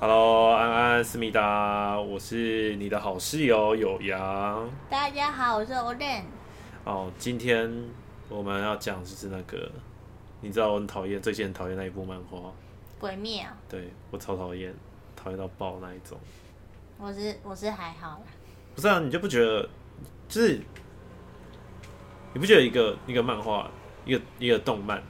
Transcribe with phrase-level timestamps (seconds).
[0.00, 4.66] Hello，安安思密达，我是你的好室友有阳。
[4.88, 6.22] 大家好，我是 Oden。
[6.84, 7.70] 哦，今天
[8.30, 9.70] 我们要讲就是那个，
[10.40, 12.38] 你知道我很讨厌，最近很讨厌那一部漫画
[12.98, 13.54] 《鬼灭》啊。
[13.68, 14.74] 对，我超讨厌，
[15.14, 16.18] 讨厌到爆那一种。
[16.96, 18.22] 我是我是还好啦。
[18.74, 19.68] 不是啊，你就不觉得，
[20.26, 20.58] 就是
[22.32, 23.70] 你不觉得一个一个漫画，
[24.04, 25.02] 一个一个动漫，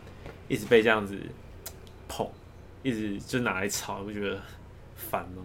[0.49, 1.19] 一直被这样子
[2.09, 2.29] 捧，
[2.83, 4.41] 一直就拿来炒，你不觉得
[4.95, 5.43] 烦吗？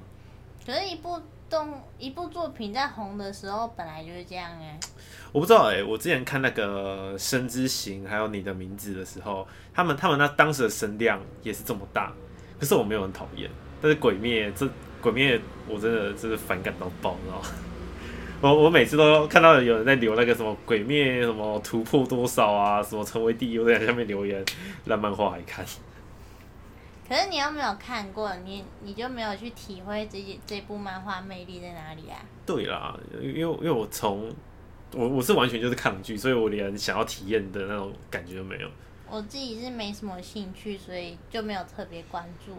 [0.66, 4.80] 可是，一部动一部作品在红的时候，本来就是这样哎、欸。
[5.32, 12.14] 我不知道哎、欸，我之前看那个《声之行》还有《你的名字》的时候，他们他们那当时的声量也是这么大，
[12.60, 13.50] 可是我没有很讨厌。
[13.82, 14.70] 但是《鬼灭》这。
[15.02, 17.48] 鬼灭，我真的真的反感到爆，你知道吗？
[18.42, 24.44] 我我每次都看到有人在留那个什么鬼灭什么突破多少啊，什么成为第一，我在下面留言，
[24.86, 25.66] 烂漫画还看。
[27.08, 32.22] 可是你又没有看过，你你就没有去体会这这部漫画魅力在哪里啊？
[32.46, 34.34] 对啦，因为因为我从
[34.94, 38.70] 我我是完全就是抗拒，所以我连想要体验的那种感觉都没有。
[39.10, 42.54] 我自己是没什么兴趣，所以就没有特别关注。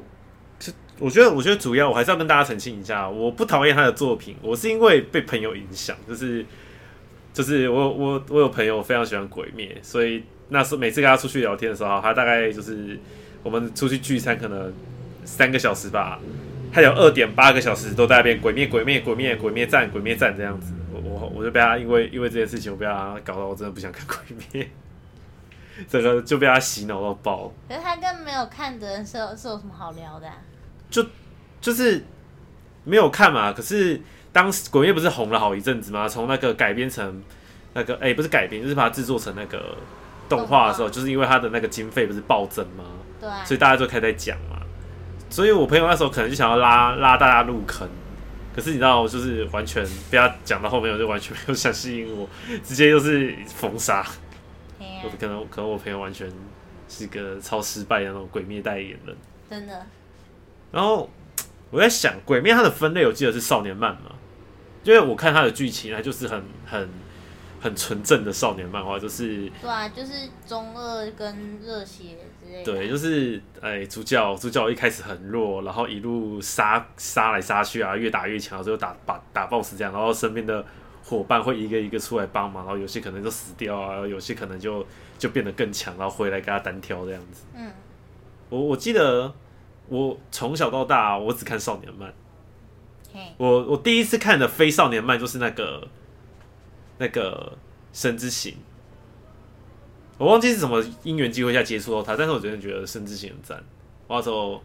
[1.00, 6.44] 我觉得，我觉得主要我还是要跟大家澄清一下，我不讨厌他的作品，我是因为被朋友影响，就是
[7.32, 13.00] 就是我我我有朋友非常喜欢鬼灭，所以那时候每次跟他出去聊天的时候，他大概就是
[13.42, 14.72] 我们出去聚餐可能
[15.24, 16.20] 三个小时吧，
[16.72, 24.16] 他有二点八个小时都在那边鬼灭鬼灭鬼灭鬼灭战鬼灭战这样子，我我我就被他因为因为这件事情，我被他搞到我真的不想看鬼
[24.52, 24.70] 灭，
[25.88, 27.52] 这个就被他洗脑到爆。
[27.68, 30.28] 可是他跟没有看的人是有是有什么好聊的？
[30.90, 31.06] 就
[31.60, 32.04] 就是
[32.84, 34.00] 没有看嘛，可是
[34.32, 36.08] 当时鬼灭不是红了好一阵子吗？
[36.08, 37.22] 从那个改编成
[37.72, 39.76] 那个哎、欸，不是改编，就是把它制作成那个
[40.28, 42.84] 动画的时候，就是因为它的那个经费不是暴增吗？
[43.20, 44.58] 对，所以大家就开始在讲嘛。
[45.28, 47.88] 所以我朋友那时候可能就想要拉拉大家入坑，
[48.54, 52.28] 可是你知道，就是完全被他讲到后面，我就完全没有想吸引我，
[52.64, 54.04] 直接就是封杀。
[55.02, 56.30] 我可能可能我朋友完全
[56.88, 59.16] 是个超失败的那种鬼灭代言人，
[59.48, 59.86] 真的。
[60.72, 61.08] 然后
[61.70, 64.12] 我在想，《鬼灭》它的分类我记得是少年漫嘛，
[64.82, 66.88] 因为我看它的剧情，它就是很很
[67.60, 70.12] 很纯正的少年漫画，就是对啊，就是
[70.46, 72.64] 中二跟热血之类的。
[72.64, 80.64] 对，就是哎，主角主角一开始很弱，然后一路杀杀来杀去啊，越打越强，最后打打打 BOSS 这样，然后身边的
[81.04, 84.84] 伙伴会一个一个出来帮忙，然后有些可能就死掉啊，然后有些可能就
[85.18, 87.42] 就变得更强，然后回来跟他单挑这样子。
[87.54, 87.70] 嗯，
[88.48, 89.32] 我我记得。
[89.90, 92.14] 我从小到大，我只看少年漫。
[93.36, 95.88] 我我第一次看的非少年漫就是那个
[96.98, 97.58] 那个
[98.00, 98.52] 《生之行》，
[100.16, 103.64] 我忘记是什么因缘机会下接触到他，但是我真的觉得《生之行》很赞。
[104.06, 104.62] 我那时候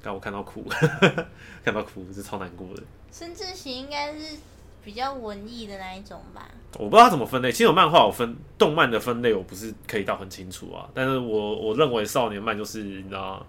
[0.00, 0.64] 刚我看到哭，
[1.64, 2.82] 看到哭是超难过的。
[3.10, 4.36] 《生之行》应该是
[4.84, 6.48] 比较文艺的那一种吧？
[6.78, 7.50] 我不知道他怎么分类。
[7.50, 10.88] 其实有漫画，我分动漫的分类，我不是可以到很清楚啊。
[10.94, 13.44] 但是我我认为少年漫就是你知道。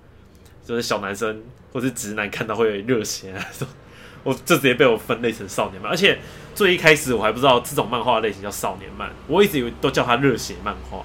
[0.66, 3.46] 就是小男生或是直男看到会热血啊，
[4.24, 6.18] 我就直接被我分类成少年漫，而且
[6.56, 11.04] 最一开始我还不知道这种漫画类型叫少年漫，我一直以为都叫它热血漫画，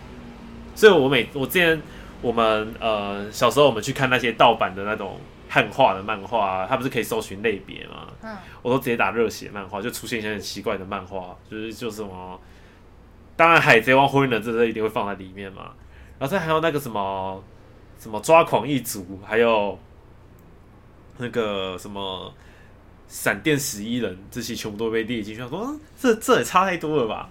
[0.74, 1.82] 所以我每我之前
[2.22, 5.18] 我们呃小时候我们去看那些盗版的那种
[5.48, 8.06] 汉化的漫画啊，它不是可以搜寻类别吗？
[8.22, 12.41] 嗯，我都直接打热血漫画，就出现一些很奇怪的漫画，就是就是什么，
[13.34, 15.72] 当然海贼王、火影忍者这一定会放在里面嘛，
[16.18, 17.42] 然后再还有那个什么。
[17.98, 19.78] 什么抓狂一族，还有
[21.16, 22.32] 那个什么
[23.09, 25.48] 闪电十一人，这些全部都被列进去。
[25.48, 27.28] 说、啊，这这也差太多了吧？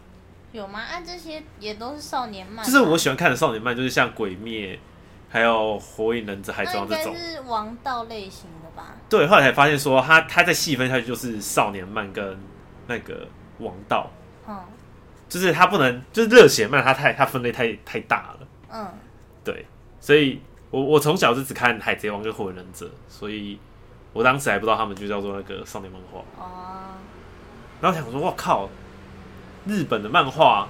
[0.51, 0.79] 有吗？
[0.79, 2.65] 啊，这些也都是少年漫。
[2.65, 4.77] 就是我喜欢看的少年漫，就是像鬼灭，
[5.29, 7.15] 还有火影忍者、海贼王这种。
[7.15, 8.95] 是王道类型的吧？
[9.09, 12.37] 对，后来才发现说，他他在细分下去就是少年漫跟
[12.87, 13.27] 那个
[13.59, 14.09] 王道。
[14.47, 14.59] 嗯，
[15.29, 18.47] 就是他不能，就是热血漫，他太他分类太太大了。
[18.73, 18.87] 嗯，
[19.45, 19.65] 对，
[20.01, 20.41] 所以。
[20.69, 23.57] 我我从小就只看海贼王跟火影忍者，所以
[24.13, 26.19] 我当时还不知道他们就叫做那个少年漫画。
[26.37, 26.95] 哦。
[27.79, 28.69] 然后想说，我靠，
[29.65, 30.67] 日本的漫画，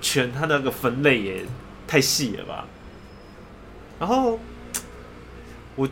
[0.00, 1.44] 全它那个分类也
[1.86, 2.66] 太细了吧。
[3.98, 4.38] 然后
[5.76, 5.88] 我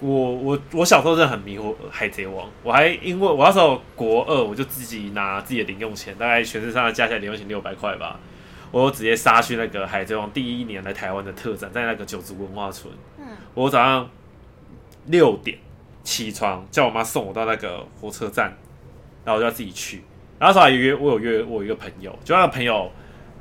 [0.00, 8.18] 我我我小时候真的很迷惑海贼王，我还因为我那时候国二，我就自己拿自己的零用钱，大概全身上下加起来零用钱六百块吧。
[8.82, 12.92] 我直接杀去那个《海贼王》第一年来台湾的特展，在那个九族文化村。
[13.18, 13.24] 嗯，
[13.54, 14.10] 我早上
[15.06, 15.56] 六点
[16.02, 18.52] 起床，叫我妈送我到那个火车站，
[19.24, 20.02] 然后我就要自己去。
[20.40, 22.90] 然后那时候还约我有约我一个朋友，就那个朋友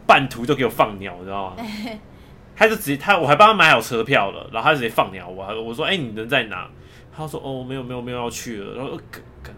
[0.06, 1.66] 半途就给我放鸟，你知道吗？
[2.56, 6.70] 他就直接他我还帮他买好车票了，然后他直接放鸟我，我说哎、欸、你人在哪？
[7.12, 9.00] 他说哦没有没有没有要去了，然后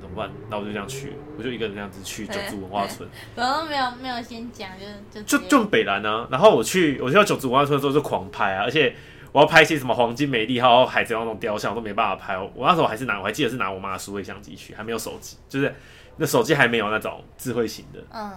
[0.01, 0.29] 怎么办？
[0.49, 8.95] 那我就这样去，我就一个人这样子去九族文化村， 然后没有没有先讲就就就就北兰啊，然后我去我去到九族文化村的时候就狂拍啊，而且
[9.31, 15.73] 我要拍一些什么黄金美丽还有海贼王那种雕像我都没办法拍，我那时候还是拿我还记得是拿我妈的数位相机去，还没有手机，就是
[16.17, 18.31] 那手机还没有那种智慧型的，嗯，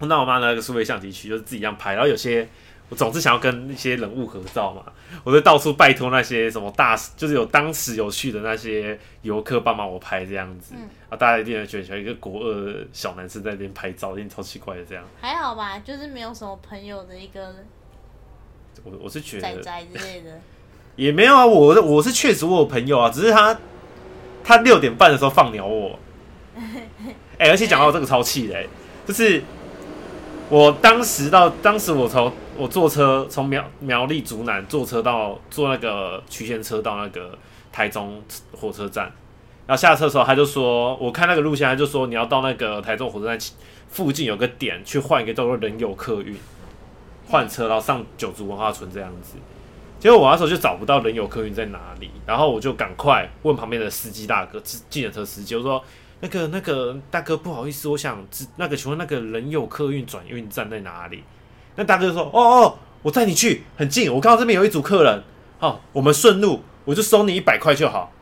[0.00, 2.48] 我拿我妈那个数位相机去，就是自己这样拍，然后有些。
[2.92, 4.82] 我总是想要跟一些人物合照嘛，
[5.24, 15.02] 我就到处拜托那些什么大，就是有当时有趣的那些游客帮忙我拍这样子，嗯、啊，大家一定会觉得一个国二的小男生在那边拍照，一定超奇怪的这样。
[15.22, 17.54] 还好吧，就是没有什么朋友的一个，
[18.84, 20.38] 我我是觉得仔仔之类的，
[20.96, 23.58] 也没有啊，我我是确实我有朋友啊，只是他
[24.44, 25.98] 他六点半的时候放鸟我，
[27.38, 28.68] 哎、欸，而且讲到这个超气的、欸，
[29.06, 29.42] 就是
[30.50, 32.30] 我当时到当时我从。
[32.56, 37.36] 我坐车从苗苗栗竹南坐车到坐那个曲线车到那个
[37.72, 38.22] 台中
[38.52, 39.04] 火车站，
[39.66, 43.38] 然后下车的时候他就说，我看那个路线他就说你要到那个台中火车站
[43.88, 46.36] 附近有个点去换一个叫做人有客运
[47.26, 49.36] 换车，然后上九族文化村这样子。
[49.98, 55.82] 结果我那时候就找不到人有客运在哪里，然后我就赶快问旁边的司机大哥，计程车司机，我说
[56.20, 61.22] 那个那个大哥不好意思，我想知那个请问那个人有客运转运站在哪里？
[61.76, 64.12] 那大哥就说：“哦哦，我带你去，很近。
[64.12, 65.22] 我看到这边有一组客人，
[65.58, 68.12] 好，我们顺路，我就收你一百块就好，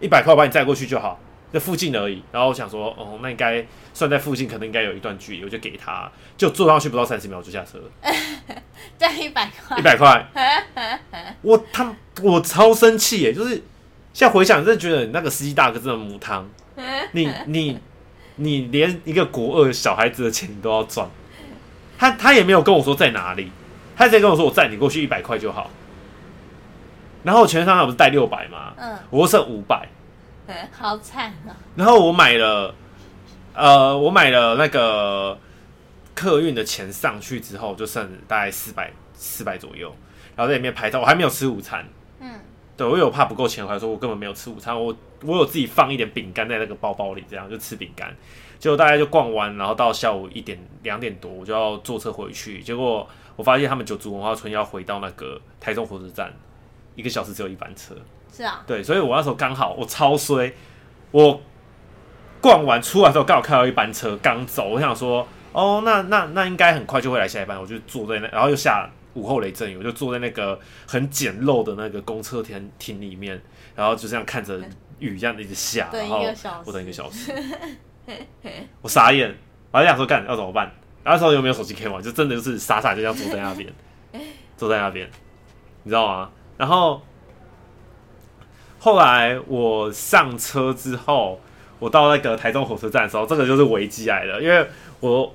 [0.00, 1.18] 一百块我把你载过去就好，
[1.52, 2.22] 在附近而已。
[2.30, 8.14] 然后我想说，哦，那应该算在附近，可能应该有一段距离，我就给他，就坐上去不到三十秒就下车了。
[8.96, 10.28] 这一百块，一百块，
[11.42, 13.32] 我他我超生气耶！
[13.32, 13.54] 就是
[14.12, 16.48] 现在回想，真的觉得你那个司机大哥真的母汤，
[17.12, 17.78] 你你
[18.36, 21.10] 你连一个国二小孩子的钱你都要赚。”
[22.00, 23.52] 他他也没有跟我说在哪里，
[23.94, 25.70] 他直接跟我说我载你过去一百块就好。
[27.22, 28.72] 然后全身上不是带六百吗？
[28.78, 29.86] 嗯，我剩五百，
[30.46, 31.52] 嗯，好惨啊。
[31.76, 32.74] 然后我买了，
[33.52, 35.38] 呃，我买了那个
[36.14, 39.94] 客运的钱上去之后，就剩大概四百四百左右。
[40.34, 41.86] 然后在里面拍照，我还没有吃午餐。
[42.20, 42.40] 嗯，
[42.78, 48.14] 对，我有怕不够钱，我还说我根本没有吃午餐，我我有自己放一点饼干在那个包包里，这样就吃饼干。
[48.58, 52.62] 结果大家就逛完，然后到下午一点两点多，我就要坐车回去。
[52.62, 56.30] 结果我发现他们九族文化村要回到那个台中火车站，
[56.94, 57.94] 一个小时只有一班车。
[58.32, 60.52] 是啊，对，所以我那时候刚好我超衰，
[61.10, 61.40] 我
[62.40, 73.40] 逛完出来之后刚好看到一班车刚走，我想说哦，那那那应该很快就会来下一班，我就坐在那，然后又下午后雷阵雨，我就坐在那个很简陋的那个公车亭亭里面，
[73.74, 74.60] 然后就这样看着
[75.00, 76.20] 雨这样一直下，然后
[76.64, 77.32] 我等一个小时。
[78.82, 79.34] 我傻眼，
[79.72, 80.70] 我还想说干要怎么办？
[81.04, 83.72] 那时候又没有手机可以玩，就真的就是傻傻就这样坐在那边，
[84.56, 85.08] 坐在那边，
[85.82, 86.30] 你知道吗？
[86.56, 87.02] 然后
[88.78, 91.40] 后来我上车之后，
[91.78, 94.66] 我到那个台中火车站的时候，这个就是危机来了，因为
[95.00, 95.34] 我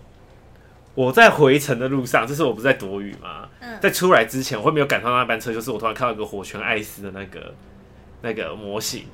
[0.94, 3.50] 我在回程的路上，就是我不是在躲雨吗？
[3.81, 7.53] 在出来之前，我会没有赶上那班车，就是我突然看到一个火拳艾斯的那个
[8.21, 9.06] 那个模型，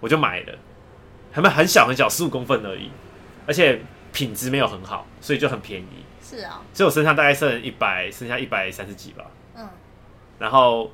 [0.00, 0.58] 我就买了。
[1.32, 2.90] 很很小很小，十五公分而已，
[3.46, 3.80] 而且
[4.12, 6.04] 品质没有很好，所以就很便宜。
[6.22, 9.24] 是啊，所以我身上大概剩一百，剩下一百三十几吧。
[9.54, 9.68] 嗯，
[10.38, 10.90] 然后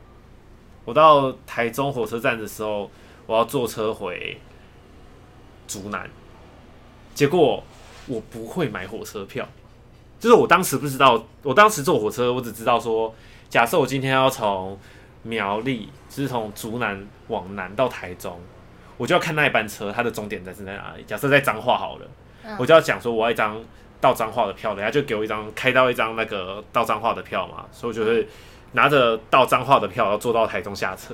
[0.84, 2.90] 我到台中火车站的时候，
[3.26, 4.38] 我要坐车回
[5.66, 6.08] 竹南，
[7.14, 7.62] 结果
[8.06, 9.48] 我不会买火车票，
[10.20, 13.14] 就是我当时不知道，我当时坐火车，我只知道说，
[13.48, 14.78] 假设我今天要从
[15.24, 18.40] 苗栗，就是从竹南往南到台中。
[18.96, 21.02] 我就要看那一班车，它的终点站是在哪里？
[21.04, 22.06] 假设在彰化好了，
[22.44, 23.60] 嗯、我就要讲说我要一张
[24.00, 28.28] 到彰化的票，人家就给我一张开到一张那个到彰化的票嘛，所以我就会
[28.70, 31.12] 拿着到彰化的票，要坐到台中下车。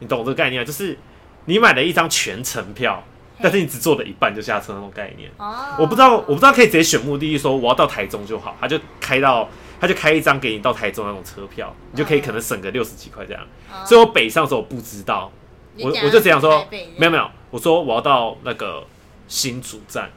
[0.00, 0.62] 你懂这个概念？
[0.66, 0.98] 就是
[1.46, 3.02] 你买了一张全程票，
[3.40, 5.30] 但是你只坐了一半就下车那种概念。
[5.38, 9.48] 哦，我不知道，我不知道可以直接选目的地，说我要到台中就好，他就开到
[9.80, 13.42] 他就开一张给你到台中那种车票，你就可以可能省个六十几块这样。
[13.70, 15.30] 哦、所以我北上的时候我不知道。
[15.76, 16.64] 我我就只想说，
[16.96, 18.84] 没有没有，我说我要到那个
[19.26, 20.08] 新竹站，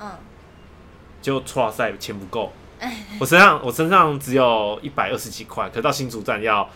[0.00, 0.10] 嗯，
[1.22, 2.52] 结果哇塞，钱不够，
[3.20, 6.68] 我身上我身上只有一百二十几块，可到新竹站要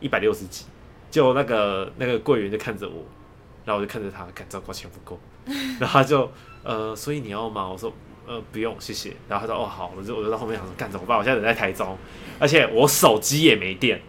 [0.00, 0.66] 一百六十几，
[1.10, 3.02] 就那个那个柜员就看着我，
[3.64, 5.18] 然后我就看着他，看糟糕，钱不够，
[5.80, 6.30] 然后他就
[6.64, 7.66] 呃，所以你要吗？
[7.66, 7.90] 我说
[8.28, 9.16] 呃不用，谢谢。
[9.28, 11.16] 然后他说哦好，我就我就到后面想说干怎么办？
[11.18, 11.96] 我现在人在台中，
[12.38, 14.00] 而且我手机也没电。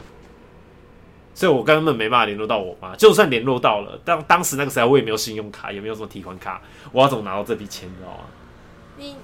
[1.33, 6.61] 所以我根本没办法联络到我妈，就算联络到了，当当时那个时候我也没有信用卡，也没有什么提款卡，
[6.91, 8.25] 我要怎么拿到这笔钱，你知道吗？
[8.97, 9.15] 你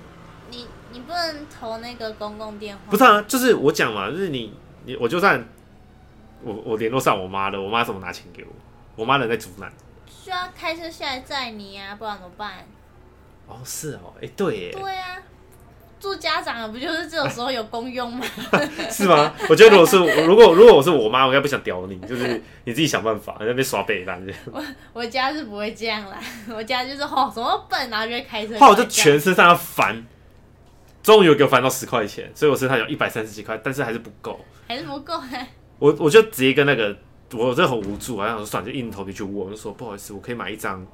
[0.50, 2.84] 你你不能投那个公共电话？
[2.90, 4.54] 不是啊，就是我讲嘛，就是你
[4.86, 5.46] 你我就算
[6.42, 8.50] 我我联络上我妈了，我妈怎么拿钱给我？
[8.96, 9.70] 我妈人在竹南，
[10.08, 12.66] 需要开车下来载你啊，不然怎么办？
[13.48, 15.24] 哦，是哦，哎、欸，对耶，对呀、啊，
[16.00, 18.25] 做家长的不就是这种时候有功用吗？
[18.92, 19.34] 是吗？
[19.50, 22.28] 我觉得如果是如果如果我是我妈，我应该不想屌你，就是
[22.66, 24.25] 你自己想办法，在那边耍北烂。
[24.52, 26.20] 我我家是不会这样啦，
[26.54, 30.06] 我家就是吼什么笨，然后就会开车，后来我就全身上下烦，
[31.02, 35.48] 终于有给我翻到十块钱，所以我身上有一百三十几块，但是还是不够，还是不够哎。
[35.80, 36.96] 我我就直接跟那个
[37.34, 40.86] 我真的很无助，好像算就硬着头皮去问，我就说不好意思，我可以买一张。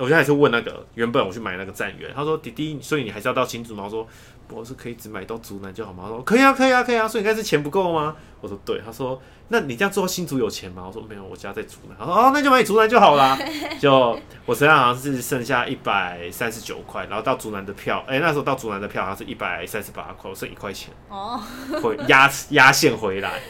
[0.00, 3.84] 我现在还是问那个原本我去买那个站员，他说弟弟，所以你还是要到新竹吗？
[3.84, 4.06] 我说
[4.48, 6.04] 我是可以只买到竹南就好吗？
[6.04, 7.06] 他说可以啊，可以啊，可以啊。
[7.06, 8.16] 所以应该是钱不够吗？
[8.40, 8.80] 我说对。
[8.84, 10.84] 他说那你这样做新竹有钱吗？
[10.86, 11.96] 我说没有，我家在竹南。
[11.98, 13.38] 他说哦，那就买竹南就好啦。
[13.80, 21.40] 就我身上好像是剩下一百三十九块，然后到竹南的票，哎、欸，那时候到竹南的票好像是一百三十八块，我剩一块钱哦，
[21.82, 23.40] 回压 压线回来，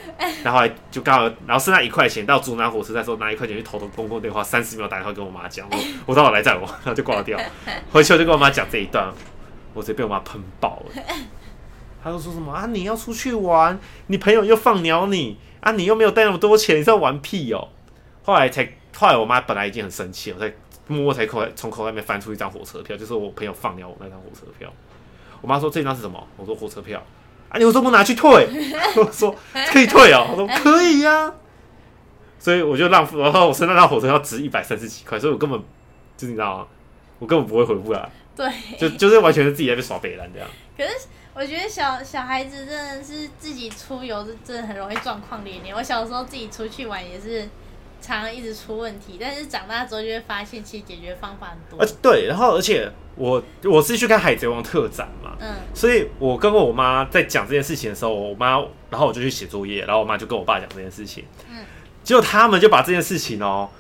[0.43, 7.39] 然后就刚好，然后剩下一块钱到竹南火车站时候拿一块钱去投投公共电话，三十秒打电话跟我妈讲，我我到我来载我，然后就挂掉。
[7.93, 9.13] 回去我就跟我妈讲这一段。
[9.73, 11.03] 我直接被我妈喷爆了，
[12.03, 12.67] 她就说什么啊？
[12.67, 15.73] 你要出去玩，你朋友又放鸟你啊？
[15.73, 17.69] 你又没有带那么多钱，你在玩屁哦！
[18.23, 20.55] 后来才，后来我妈本来已经很生气了，我才
[20.87, 24.73] 默默才口从口袋里面翻出一张火车票，就是我朋友放鸟我那张火车票。
[25.41, 26.27] 我妈说，这张是什么？
[26.37, 27.03] 我说火车票
[27.49, 28.49] 啊，你为什么不拿去退？
[28.97, 29.35] 我 说
[29.73, 31.35] 可以退哦，我说可以呀、啊。
[32.39, 35.61] 所以我就浪费，然后我身上那张火车票值一百三十几块，所以我根本
[36.17, 36.67] 就是你知道吗？
[37.19, 38.11] 我根本不会回不来。
[38.35, 40.49] 对，就就是完全是自己在被耍白烂这样。
[40.77, 41.07] 可是
[41.41, 45.75] 我觉得小小孩子真的是自己出游，真的很容易状况连连。
[45.75, 47.49] 我小时候自己出去玩也是
[48.03, 51.83] 常常一直出问题，但是长大之后就会发现，其实解决方法很多。
[51.83, 61.65] 而对，然后而且我我是去看海贼王特展嘛，嗯，所以我跟我妈在讲这件事情的时候，我妈，然后我就去写作业，然后我妈就跟我爸讲这件事情，嗯，
[62.05, 63.71] 结果他们就把这件事情哦。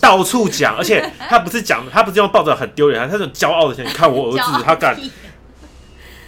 [0.00, 3.84] 到处讲，而且他不是讲，他不是用抱着很丢脸，他是很骄傲的想。
[3.84, 4.96] 你看我儿子， 他敢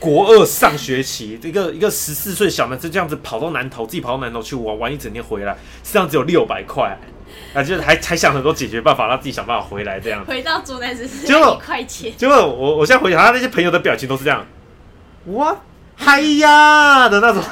[0.01, 6.97] 国二上学期，一个一个十四岁小男生这样子跑到南投，自己跑到南投去玩玩一整天回来，身上只有六百块，
[7.55, 10.31] 啊，就是还还想很多解决办法，让自己想办法回来这样子。
[10.31, 12.13] 回到竹南只是一块钱。
[12.17, 14.47] 结果我我现在回想他那些朋友的表情都是这样，
[15.27, 15.57] 哇
[15.97, 17.43] 嗨呀的那种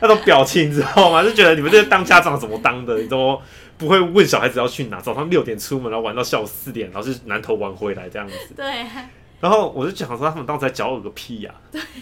[0.00, 1.22] 那种表情，你知道吗？
[1.22, 3.40] 就觉得你们这些当家长怎么当的，你都。
[3.78, 8.34] 不会问小孩子要去哪，早上六点出门，然后玩到下午四点，然后是南投玩回来这样子。
[8.56, 8.64] 对。
[9.40, 11.60] 然后我就想说他们当时在教我个屁呀、啊！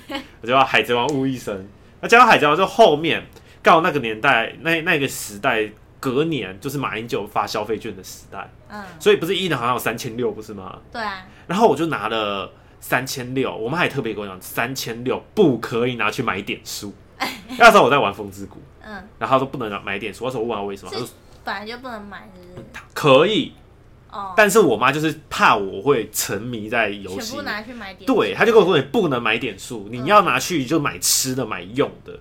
[0.09, 0.21] 对。
[0.41, 1.67] 我就叫海贼王误一生。
[2.01, 3.27] 那讲到海贼王，就后面
[3.63, 8.49] 刚好那个年代，那那个时代隔年就是马英九发消费券的时代。
[8.69, 8.85] 嗯。
[9.01, 10.79] 所以不是一年好像有三千六，不是吗？
[10.93, 11.27] 对啊。
[11.47, 12.51] 然后我就拿了
[12.81, 16.95] 三千六，我妈还特别跟我讲，三千六不可以拿去买点数。
[17.59, 18.63] 那时候我在玩风之谷。
[18.83, 18.93] 嗯。
[19.19, 20.91] 然后他说不能买点数，那时候我问他为什么？
[20.93, 21.09] 他说。
[21.45, 22.67] 本来就不能买是不是？
[22.95, 23.53] 可以，
[24.15, 28.07] 哦，但是我妈就是怕我会沉迷在游戏，全部拿去买点。
[28.07, 32.17] 对，她就跟我说，你不能买点数，你要拿去就买吃的、买用的，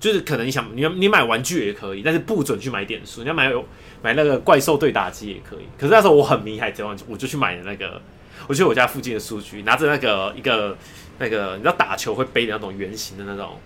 [0.00, 3.20] 就是可能你想你你买玩具也可以，但是不准去买点数。
[3.20, 3.52] 你要买
[4.00, 5.66] 买那个怪兽对打机也可以。
[5.78, 8.00] 可是那时候我很迷海贼王，我就去买了那个，
[8.48, 10.74] 我去我家附近的书局，拿着那个一个
[11.18, 13.60] 那个你知道打球会背的那种圆形的那种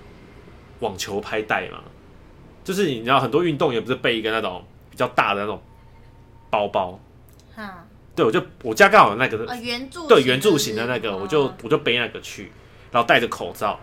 [0.81, 1.79] 网球拍带嘛？
[2.65, 5.63] 就是你知道很多运动员不是背一个那种比较大的那种
[6.51, 6.99] 包包，
[7.57, 12.53] 哈，对，我就我家刚好有那个圆柱对圆柱形的那个，我就我就背那个去，
[12.93, 13.81] 然后戴着口罩，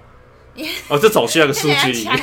[0.88, 2.20] 我就走去那个书局里面，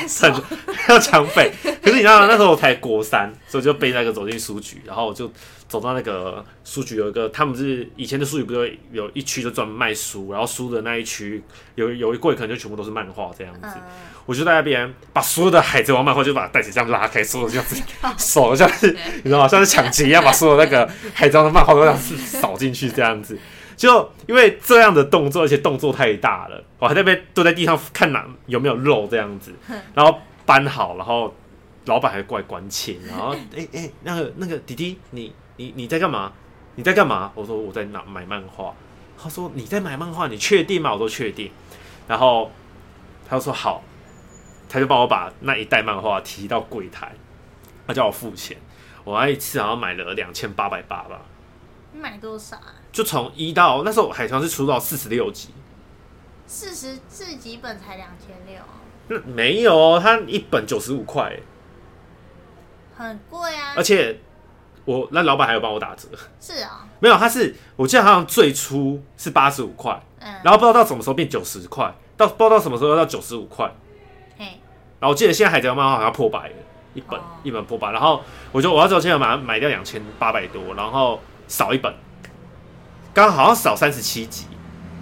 [0.89, 1.51] 要抢匪。
[1.81, 5.31] 可是你知道那时候我才国三，所以就背那个走进书局，然后我就。
[5.71, 11.41] 走到那个书局，有一个他们是以前的书局，不是有一区就专门卖书，然后书的那一区
[11.75, 13.69] 有有一柜可能就全部都是漫画这样子。
[13.75, 13.81] 嗯、
[14.25, 17.81] 我就在那边把所有的海贼王漫画就把袋子这样拉开，所有这样子
[18.19, 18.91] 手像是
[19.23, 19.47] 你知道吗？
[19.47, 23.39] 像是抢劫一样，把所有那个海贼王的漫画都这样子扫进去这样子。
[23.81, 29.53] 就因为这样的动作，而且动作太大了，我还在被蹲在地上看哪有没有肉这样子，
[29.93, 31.33] 然后搬好，然后
[31.85, 35.33] 老板还过来关切，然后哎 哎、欸欸、那个那个弟弟你。
[35.57, 36.31] 你你在干嘛？
[36.73, 37.31] 你在干嘛？
[37.35, 38.73] 我说我在拿买漫画。
[39.21, 40.91] 他说你在买漫画，你确定吗？
[40.91, 41.51] 我说确定。
[42.07, 42.49] 然后
[43.29, 43.83] 他就说好，
[44.67, 47.11] 他就帮我把那一袋漫画提到柜台，
[47.85, 48.57] 他叫我付钱。
[49.03, 51.21] 我那一次好像买了两千八百八吧。
[51.91, 52.73] 你买多少啊？
[52.91, 55.49] 就从一到那时候海豚是出到四十六集，
[56.47, 58.61] 四十四集本才两千六。
[59.07, 61.39] 那没有，他一本九十五块，
[62.95, 64.19] 很贵啊，而且。
[64.83, 66.07] 我那老板还有帮我打折，
[66.39, 73.71] 是啊、哦，没有，他是我记得好像最初是八十五块，嗯，然后不知道到什么时候变九十块，到不知道到什么时候要到九十五块，
[74.39, 74.45] 嘿，
[74.99, 76.55] 然后我记得现在海贼王漫画好像破百了，
[76.95, 81.19] 一本、哦、一本破百，然后我就我要走，现在买买掉两千八百多，然后
[81.51, 81.93] 少一本，
[83.13, 84.45] 刚刚好像少三十七集。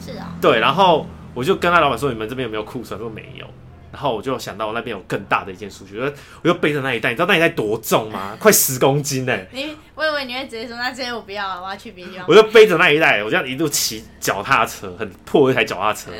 [0.03, 0.35] 是啊。
[0.41, 3.45] 对，然后我就跟他老板说：“你们这边有没有库存？”说没有。
[3.91, 8.37] 然后我就想到我那边有更大的一件数据，我就背着那一袋，你知道那一袋多重吗？
[8.39, 9.47] 快十公斤呢、欸！
[9.51, 12.25] 你我以为你会直接说，那这些我不要了，我要去别地方。
[12.27, 16.11] 我就背着那一袋，我这样一路骑脚踏车，很破一台脚踏车，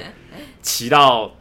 [0.63, 1.31] 骑到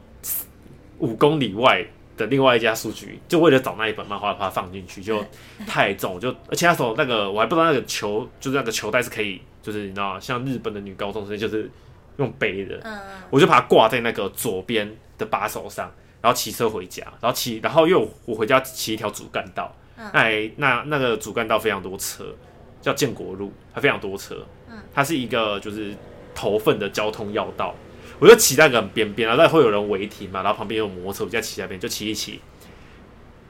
[0.98, 1.82] 五公里外
[2.18, 5.24] 的另外一家书局，就为了找那一本漫画，把它放进去，就
[5.66, 11.70] 太重，就而且那时候那个我还不知道那个球，就是那个球袋是可以，就是你知道，像日本的女高中生就是
[12.18, 12.78] 用背的，
[13.30, 15.90] 我就把它挂在那个左边的把手上。
[16.20, 22.24] 然后骑车回家，然后骑，然后因为我回家骑一条主干道，嗯、那那那个主干道非常多车，
[22.82, 25.94] 叫建国路，它非常多车，嗯，它是一个就是
[26.34, 27.72] 头份的交通要道，
[28.18, 32.40] 我就骑在那个边边，然后会有人违停嘛，然后旁边有摩托车，我就骑在那边就骑一骑，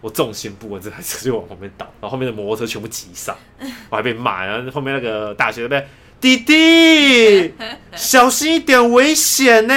[0.01, 3.37] 我重心不稳，这台车就往旁边倒，然后后面的摩托车全部挤上，
[3.91, 5.89] 我还被骂，然后后面那个大学那边。
[6.21, 7.55] 弟弟，
[7.95, 9.75] 小心一点，危险呢！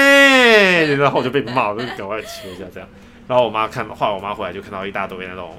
[0.95, 2.89] 然后我就被骂，我就赶快骑回家这样。
[3.27, 5.55] 然后我妈看，后来我妈回来就看到一大堆那种，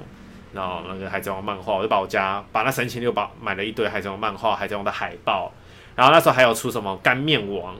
[0.51, 5.53] 然后那个海贼王漫画，我就把我家把那三千六百买了一堆海贼王漫画、海贼王的海报。
[5.95, 7.73] 然后那时候还有出什么干面王，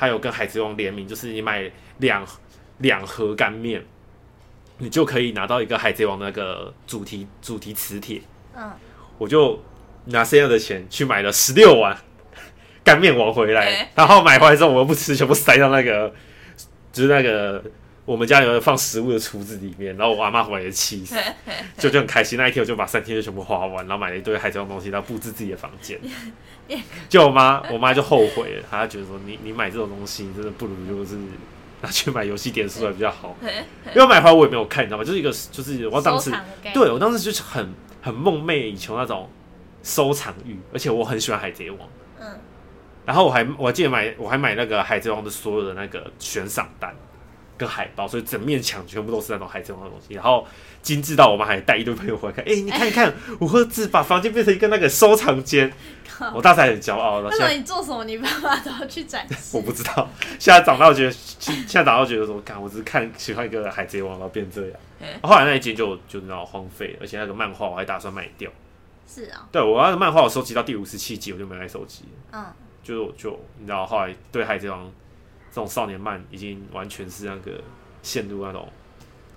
[0.00, 2.26] 还有跟海贼王联名，就是你买两
[2.78, 3.84] 两盒干面，
[4.78, 8.22] 你就可以拿到一个海贼王的那个主题主题磁铁。
[8.56, 8.72] 嗯，
[9.18, 9.62] 我就
[10.06, 11.94] 拿剩下的钱去买了十六碗。
[12.82, 16.10] 干面王回来，然后买回来之后我又不吃，全部塞到那个，
[16.90, 17.62] 就是那个
[18.10, 19.96] 我们家有放食物的橱子里面。
[19.96, 21.14] 然后我阿妈回来也气死，
[21.78, 22.36] 就就很开心。
[22.36, 25.96] 那一天我就把三天就全部花完，然后买了一堆海贼王东西，然后布置自己的房间。
[27.08, 31.16] 就我妈，我妈就后悔了，她觉得说你你买这种东西，真的不如就是
[31.82, 33.36] 拿去买游戏点数还比较好。
[33.94, 35.04] 因为买回来我也没有看，你知道吗？
[35.04, 36.32] 就是一个就是我当时
[36.74, 39.30] 对我当时就是很很梦寐以求那种
[39.84, 41.78] 收藏欲，而且我很喜欢海贼王。
[42.18, 42.26] 嗯。
[43.06, 46.92] 然后我还我还记得买我还买那个海贼王的所有的那个悬赏单
[47.60, 50.14] 跟海报，所以整面墙全部都是那种海贼王的东西。
[50.14, 50.46] 然后
[50.80, 55.70] 精致到我们还带一堆朋友回来看，哎，你看一看， 我何止把房间变成一个那个收藏间？
[56.34, 57.20] 我当时还很骄傲。
[57.20, 58.04] 那时候你做什么？
[58.04, 59.54] 你爸妈都要去展示？
[59.56, 60.08] 我不知道。
[60.38, 64.72] 现在长大我觉得，现在长大我觉得说，看，我只是看喜欢一个海贼王，然后变这样。
[65.22, 68.50] 后来那一间就就那种荒废，而且那个漫画我还打算卖掉。
[69.06, 69.46] 是啊。
[69.52, 72.04] 对，我那个漫画我收集到第五十七集，我就没来收集。
[72.32, 72.44] 嗯。
[72.82, 74.90] 就就你知道，后来对海贼王
[75.50, 77.60] 这种少年漫已经完全是那个
[78.02, 78.68] 陷入那种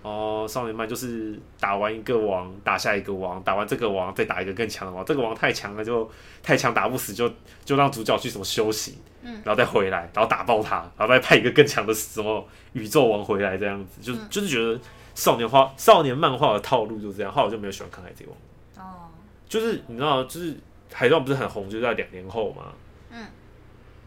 [0.01, 6.09] 哦，少年漫就是打完一个王，打下一个王，打完这个王再打一个更强的王，这个王太强了就
[6.41, 7.31] 太强打不死，就
[7.63, 14.77] 就让主角去什么休息，嗯，然后再回来，然后打爆他，然后再派一个更强的什么宇宙王回来这样子，就就是觉得
[15.15, 19.07] 少年画少年漫画的套路就是这样，后来我就没有喜欢看海贼王哦，
[19.47, 20.53] 就是你知道，就是
[20.91, 22.63] 海贼王不是很红，就在两年后嘛。
[23.09, 23.25] 嗯，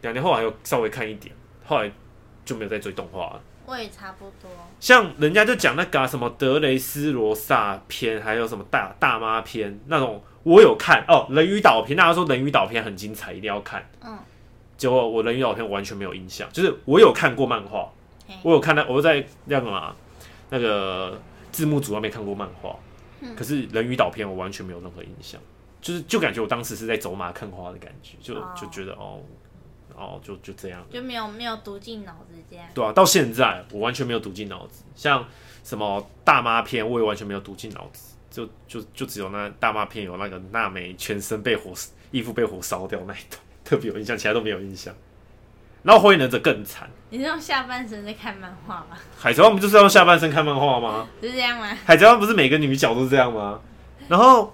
[0.01, 1.33] 两年后还有稍微看一点，
[1.67, 1.91] 后来
[2.43, 3.41] 就没有再追动画了。
[3.65, 4.49] 我也差不多。
[4.79, 11.27] 像人家就讲那个、啊、什么德雷斯罗萨篇，还有什么大大妈篇那种，我有看哦。
[11.29, 13.85] 人鱼岛篇，大家说人鱼岛篇很精彩，一定要看。
[14.01, 14.17] 嗯。
[14.77, 17.91] 结果我人鱼岛篇完全没有印象，就是我有看过漫画，
[18.41, 19.93] 我有看到我在那个嘛
[20.49, 21.19] 那个
[21.51, 22.73] 字幕组外面看过漫画，
[23.19, 25.41] 嗯、可是人鱼岛篇我完全没有任何印象。
[25.81, 29.19] 就是就感觉我当时是在走马看花的感觉，就就觉得哦，
[29.97, 32.65] 哦，就就这样，就没有没有读进脑子这样。
[32.73, 35.25] 对啊，到现在我完全没有读进脑子，像
[35.63, 41.73] 什么大妈片我也完全没有读进脑子，就就就只有那大妈片有那个娜美全身被火
[42.11, 44.93] 衣服被火烧掉那一段特别有印象，其他都没有印象。
[45.83, 48.97] 然后火影忍者更惨，你是用下半身在看漫画吗？
[49.17, 51.07] 海贼王不就是要用下半身看漫画吗？
[51.21, 51.67] 是这样吗？
[51.85, 53.59] 海贼王不是每个女角都是这样吗？
[54.07, 54.53] 然后。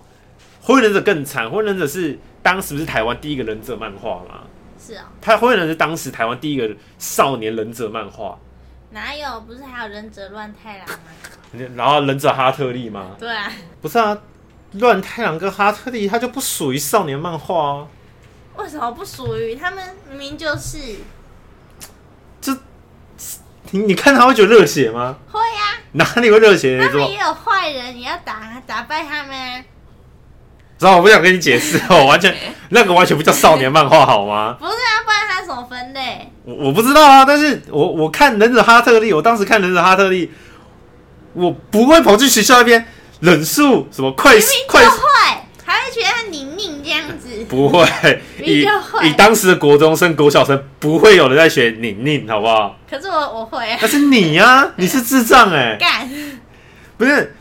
[0.66, 4.46] 火影忍者更惨，火影忍者是当时不是台湾第一个忍者漫画吗？
[4.86, 8.38] 是啊、哦，他火影忍者是当时台湾第一个少年忍者漫画。
[8.92, 9.42] 哪有？
[9.42, 10.96] 不是还有忍者乱太郎吗？
[11.76, 13.16] 然后忍者哈特利吗？
[13.18, 14.18] 对啊，不是啊，
[14.74, 17.88] 乱太郎跟哈特利他就不属于少年漫画啊。
[18.58, 19.56] 为什么不属于？
[19.56, 20.78] 他们明明就是。
[22.40, 22.56] 这，
[23.72, 25.18] 你你看他会觉得热血吗？
[25.32, 25.82] 会呀、啊。
[25.94, 26.80] 哪里会热血？
[26.80, 29.66] 他们也有坏人，你要打打败他们。
[30.84, 32.36] 然后我不想跟你解释哦， 完全
[32.70, 34.58] 那个完全不叫少年漫画好吗？
[34.60, 36.30] 不是啊，不然它什么分类？
[36.44, 40.30] 我我不知道啊，但是我我看忍者哈特利，我当时看忍者哈特利，
[41.34, 42.86] 我不会跑去学校那边
[43.22, 44.36] 忍术什么快
[44.68, 47.88] 快快，还会觉得他宁宁这样子，不会
[48.42, 48.68] 以
[49.04, 52.78] 以当时的国中生、国小生不会有人在学宁宁，好不好？
[52.90, 56.10] 可是我我会，但是你呀、啊，你是智障哎、欸，干。
[56.98, 57.36] 不是，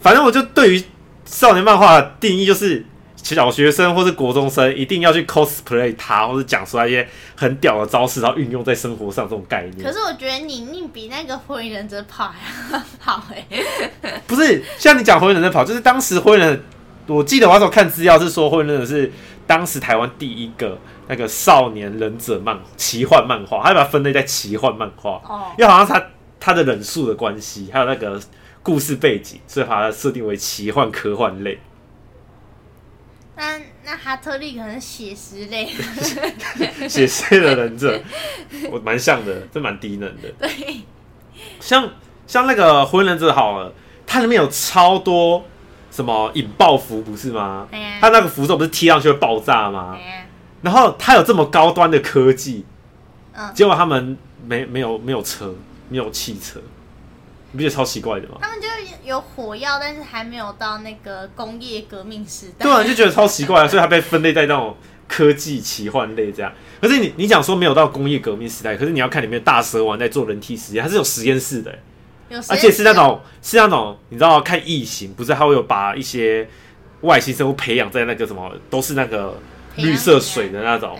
[0.00, 0.84] 反正我就对于
[1.30, 2.84] 少年漫画的定义就是。
[3.22, 9.86] 小学生或是国中生一定要去 cosplay 他，或者讲出来一些很屌的招式，然后运用在生活上这种概念。
[9.86, 14.22] 可是我觉得你你比那个火影忍者跑还好哎、欸。
[14.26, 16.62] 不是，像你讲火影忍者跑，就是当时火影忍，
[17.06, 19.12] 我记得我那时候看资料是说火影忍者是
[19.46, 25.20] 当时台湾第一个那个少年忍者漫奇幻漫画，他把它分类在奇幻漫画。
[25.28, 25.52] 哦。
[25.58, 26.02] 因为好像他
[26.40, 28.18] 他的忍术的关系，还有那个
[28.62, 31.58] 故事背景，所以把它设定为奇幻科幻类。
[33.36, 35.66] 那那哈特利可能是写实类，
[36.86, 37.98] 写实的忍者，
[38.70, 40.28] 我蛮像的，这蛮低能的。
[40.38, 40.82] 对，
[41.58, 41.90] 像
[42.26, 43.72] 像那个火影忍者好了，
[44.06, 45.42] 它里面有超多
[45.90, 47.66] 什么引爆符，不是吗？
[48.00, 49.96] 它那个符咒不是踢上去会爆炸吗？
[50.60, 52.66] 然后它有这么高端的科技，
[53.54, 55.54] 结果他们没没有没有车，
[55.88, 56.60] 没有汽车。
[57.52, 58.36] 你不觉得超奇怪的吗？
[58.40, 58.66] 他们就
[59.04, 62.64] 有火药，但是还没有到那个工业革命时代。
[62.64, 64.76] 对啊，就觉得超奇怪啊，所以它被分类在那种
[65.08, 66.52] 科技奇幻类这样。
[66.80, 71.76] 可是你你讲说没有到工业革命时代，可是你要看里面大蛇丸在做人体实验，它是有实验室的，
[72.48, 76.48] 而且是那种是那种你知道看异形，不是还会有把一些
[77.00, 79.36] 外星生物培养在那个什么，都是那个
[79.76, 80.96] 绿色水的那种。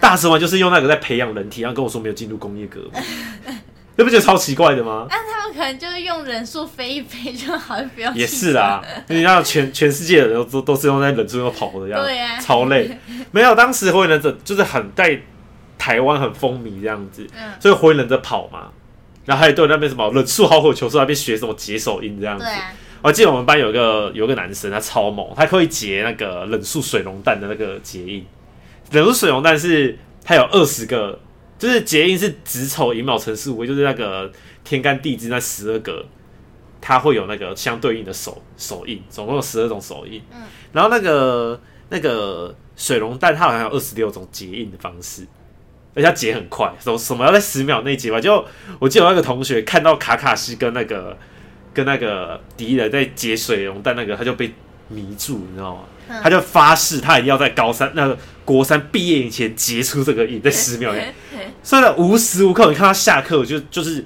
[0.00, 3.02] 大蛇丸就是用那个在培养人体，然后跟我说没有进入工业革命。
[3.96, 5.06] 那不觉得超奇怪的吗？
[5.54, 8.12] 可能就是用忍术飞一飞就好，不要。
[8.12, 12.90] 也是啦，你知道全全世界的人都都是用在忍术中跑的样子，对啊，超累。
[13.30, 15.20] 没有，当时火影忍者就是很在
[15.78, 18.68] 台湾很风靡这样子，嗯，所以火影忍者跑嘛，
[19.24, 22.44] 然后还有对那边什么忍术好火球，术那边学什么解手印这样子。
[23.00, 28.26] 我记得我们班有个有个男生，他超猛，他可以结那个忍术水龙弹的那个结印。
[28.90, 31.20] 忍术水龙弹是他有二十个。
[31.56, 34.30] 就是结印是子丑寅卯辰巳午未，就是那个
[34.64, 36.04] 天干地支那十二格，
[36.80, 40.20] 它会有那个相对应的手手印，总共有十二种手印。
[40.32, 40.40] 嗯，
[40.72, 45.26] 然后那个那个水龙蛋，它好像有二十六种结印的方式，
[45.94, 48.20] 而且它结很快，什什么要在十秒内结完。
[48.20, 48.44] 就
[48.78, 51.16] 我记得我那个同学看到卡卡西跟那个
[51.72, 54.52] 跟那个敌人在结水龙蛋，那个他就被
[54.88, 55.82] 迷住，你知道吗？
[56.22, 61.12] 他就发誓，他一定要在高三那个国三毕业以前结出这个印，在十秒内。
[61.62, 64.04] 所以呢，无时无刻你看他下课就就是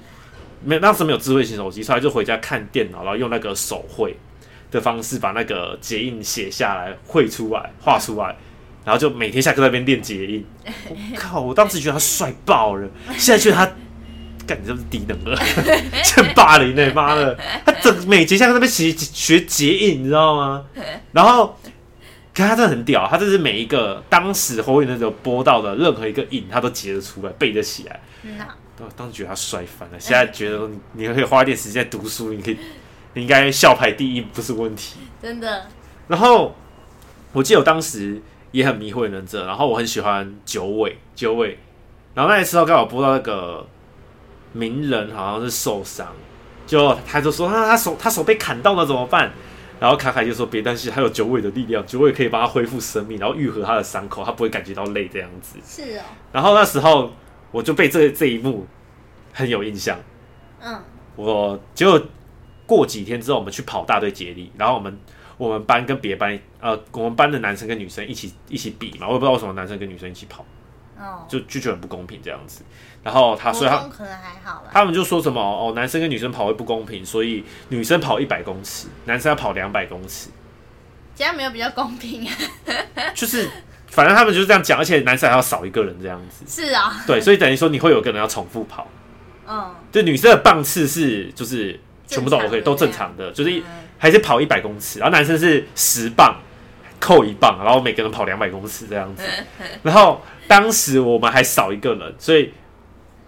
[0.64, 4.16] 没当时没有智慧型手机，所以就回家看电脑，然后用那个手绘
[4.71, 8.37] 的方式把那个结印写下来，绘出来，画出来，
[8.85, 10.44] 然后就每天下课在那边练结印。
[10.88, 11.40] 我靠！
[11.40, 13.71] 我当时觉得他帅爆了，现在觉得他。
[14.47, 15.37] 干你这是低能儿，
[16.03, 16.90] 欠霸凌呢！
[16.94, 20.64] 妈的，他整每节下课在那边学学结印，你知道吗？
[21.12, 21.55] 然后，
[22.33, 28.01] 看他真的很屌，他就是每一个当时火影忍者播到的任何一个影，他都截得出来，背得起来。
[28.23, 28.38] 嗯、
[28.97, 32.59] 当时觉得他帅翻了，现在觉得你可以花一点时间读书，你可以，
[33.14, 34.99] 你应该校排第一不是问题。
[35.23, 35.67] 真的。
[36.07, 36.55] 然后，
[37.33, 38.21] 我记得我当时
[38.53, 41.59] 也很迷火影忍者，然后我很喜欢九尾，九尾。
[42.14, 43.67] 然后那时候刚好播到那个。
[44.55, 46.09] 鸣人好像是受伤，
[46.67, 49.31] 就他就说啊，他手他手被砍到了怎么办？
[49.79, 55.59] 然后卡卡就说别担心，还有九尾的力量，九尾可以帮他恢复生命，然后愈合他的伤口，他不会感觉到累这样子。
[55.62, 56.03] 是哦。
[56.33, 57.12] 然后那时候
[57.50, 58.66] 我就被这这一幕
[59.32, 59.98] 很有印象。
[60.61, 60.82] 嗯。
[61.16, 62.00] 我结果
[62.66, 64.98] 过几天之后，我们去跑大队接力，然后我们
[65.37, 70.44] 我们班跟别班呃，我们班的男生跟女生一起一起比嘛，我也不知道为什么男生跟女生一起跑。
[70.98, 71.26] 哦。
[71.28, 72.62] 就就觉得很不公平这样子。
[73.02, 80.30] 然后他说他可能还好啦，他们就说什么哦，男生跟女生跑会不公平，所以女生跑一百公尺，男生要跑两百公尺，
[81.14, 82.34] 这样没有比较公平啊。
[83.14, 83.48] 就是
[83.88, 86.44] 反正他们就是这样讲，而且男生还要少一个人这样子。
[86.46, 88.87] 是啊，对，所以等于说你会有个人要重复跑。
[89.46, 93.62] 嗯，就女生的棒次是就是全部都 OK，都正常的，就是
[93.98, 96.37] 还是跑一百公尺，然后男生是十棒
[97.01, 99.22] 扣一棒，然后每个人跑两百公尺这样子。
[99.83, 102.53] 然后当时我们还少一个人，所以。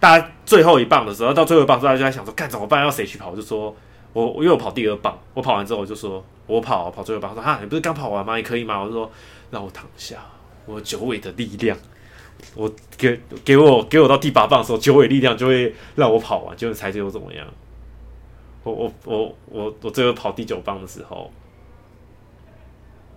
[0.01, 2.81] 大家最后一棒的时候，到最后一棒，大家就在想说，干怎么办？
[2.83, 3.29] 要谁去跑？
[3.29, 3.75] 我就说，
[4.13, 7.29] 我因为我跑第二棒，我跑完之后我就说，我跑跑最后一棒。
[7.35, 8.35] 他说哈，你不是刚跑完吗？
[8.35, 8.81] 你可以吗？
[8.81, 9.11] 我就说，
[9.51, 10.15] 让我躺下，
[10.65, 11.77] 我九尾的力量，
[12.55, 16.55] 我给给我给我到第八棒的时候，九尾力量就会让我跑完。
[16.55, 17.45] 结果猜最后怎么样？
[18.63, 21.31] 我我我我我最后跑第九棒的时候。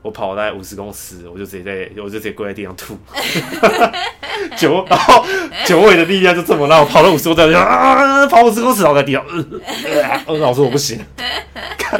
[0.02, 2.94] 我跑大概五十公尺，我就直接在，我就直接跪在地上吐。
[4.54, 5.24] 九，然后
[5.64, 9.24] 九尾的力量就这么让我跑了五十公尺，啊，跑五十公尺，倒在地上。
[10.26, 11.00] 呃，老师我不行，
[11.78, 11.98] 看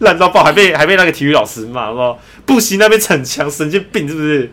[0.00, 4.50] 烂到爆，还被还被那个体育老师骂说不行，那边逞强，神经病是不是？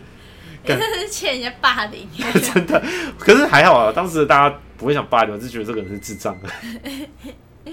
[0.64, 2.08] 真的是欠人家霸凌。
[2.54, 2.82] 真的，
[3.18, 6.48] 可是还好啊，当时大家不会想霸凌，我是觉得这个人是智障的，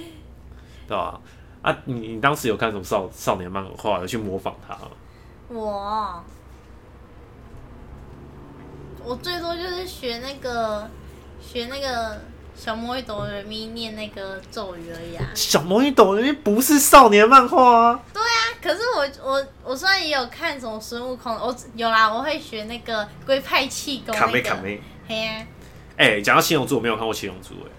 [0.88, 1.20] 对吧？
[1.62, 4.92] 啊，你你当时有看什么少少年漫画，有去模仿他吗？
[5.50, 6.24] 我
[9.04, 10.90] 我最多就是学那个
[11.42, 12.22] 学那个
[12.62, 15.26] 小魔女哆瑞咪念那个咒语而已啊。
[15.34, 18.04] 小魔女哆瑞咪不是少年漫画啊。
[18.14, 24.20] 对啊，可是我我我虽然也有看什么孙悟空，我有啦，我会学那个龟派气功、那个。
[24.20, 24.82] 卡梅卡梅。
[25.08, 25.48] 嘿啊。
[25.96, 27.72] 哎、欸，讲到七龙珠，我没有看过七龙珠哎。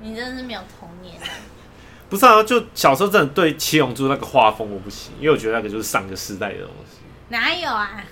[0.00, 1.14] 你真的是没有童年。
[2.10, 6.98] 不是啊，就小时候真的对七龙珠那个画风我不行，因为我觉得那个就是上个时代的东西。
[7.28, 8.02] 哪有啊？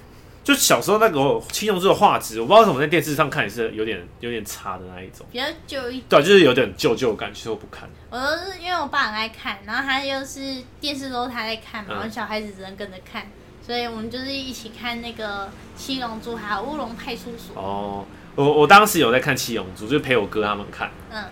[0.46, 5.26] 就小时候那个七龙珠的画质，我不知道为什么在电视上看也是有点有点差的那一种。
[5.32, 6.04] 比较旧一点。
[6.09, 7.90] 对，就是有点旧旧感，其实我不看。
[8.11, 13.30] 我都是因为我爸很爱看，然后他又是电视都他在看嘛，然后小孩子只能跟着看，嗯，
[13.61, 17.61] 所以我们就是一起看那个七龙珠，还有乌龙派出所。
[17.61, 18.06] 哦，
[18.37, 20.92] 我我当时有在看七龙珠，就陪我哥他们看。
[21.11, 21.24] 嗯。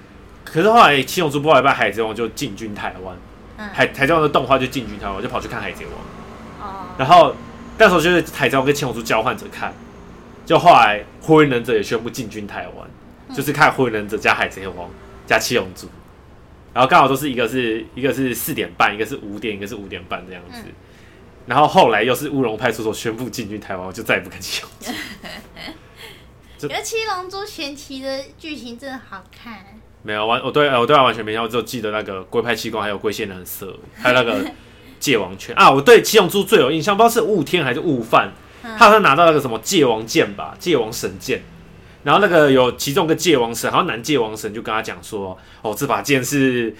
[0.44, 3.16] 可是后来七龙珠播到一半，海贼王就进军台湾，
[3.58, 6.68] 嗯，海海贼王的动画就进军台湾，我就跑去看海贼王。
[6.68, 6.86] 哦。
[6.98, 7.32] 然后
[7.78, 9.72] 那时候就是海贼王跟七龙珠交换着看，
[10.46, 12.88] 就后来火影忍者也宣布进军台湾，
[13.28, 14.88] 嗯，就是看火影忍者加海贼王
[15.26, 15.88] 加七龙珠，
[16.72, 20.62] 然后刚好都是一个是一个是四点半，一个是五点，一个是五点半这样子。
[20.66, 20.72] 嗯，
[21.46, 24.92] 然后后来又是乌龙派出所宣布进军台湾，我就再也不看七龙珠。
[26.68, 29.58] 觉得七龙珠前期的剧情真的好看。
[30.02, 34.50] 没有完，我对我对他完全没印象，我只有记得那个龟派气功，还有龟仙人很色，还有那个
[34.98, 35.70] 界王拳啊。
[35.70, 41.42] 我对七龙珠最有印象，不知道是悟天还是悟饭，他好像拿到那个什么界王剑吧，界王神剑。
[42.02, 46.74] 然后那个有其中一个界王神，好像男界王神就跟他讲说：“哦，这把剑是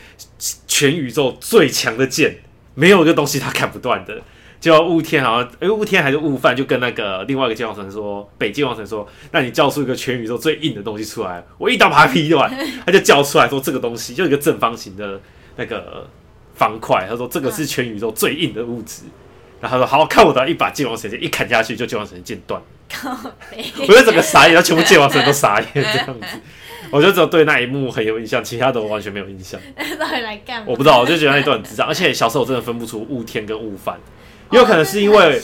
[0.67, 2.37] 全宇宙最强的剑，
[2.75, 4.21] 没有一个东西他砍不断的。”
[4.61, 12.51] 就悟天好像，哎，悟天还是悟饭，就跟那个另外一个界王神说，北界王神说，那你叫出一个全宇宙最硬的东西出来，我一刀把它劈断。
[12.87, 15.21] 他就叫出来说，这个东西就一个正方形的
[15.57, 16.07] 那个
[16.55, 19.03] 方块，他说这个是全宇宙最硬的物质。
[19.61, 22.61] 然后他说好，看我的一把剑王神剑一砍下去，就剑王神剑断。
[23.79, 26.27] 我觉得整个傻眼，然后全部剑王神都傻眼这样子。
[26.91, 29.59] 我就只有对那一幕很有印象，其他的我完全没有印象。
[29.99, 30.67] 到底来干嘛？
[30.69, 33.99] 我不知道，我就觉得那一段很智障， 而且小时候我真的分不出悟天跟悟饭。
[34.51, 35.41] 有可能是因为，